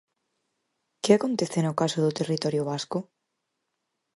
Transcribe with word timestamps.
¿Que 1.03 1.11
acontece 1.13 1.59
no 1.63 1.77
caso 1.81 1.99
do 2.05 2.15
territorio 2.19 2.67
vasco? 2.71 2.99